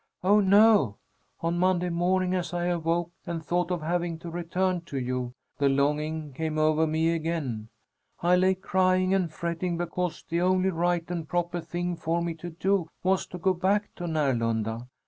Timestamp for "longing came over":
5.69-6.87